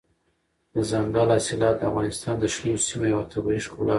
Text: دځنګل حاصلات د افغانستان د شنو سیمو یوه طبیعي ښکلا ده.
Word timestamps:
دځنګل 0.73 1.29
حاصلات 1.35 1.75
د 1.79 1.83
افغانستان 1.89 2.35
د 2.39 2.43
شنو 2.53 2.83
سیمو 2.87 3.05
یوه 3.13 3.23
طبیعي 3.33 3.59
ښکلا 3.65 3.83
ده. 3.87 3.89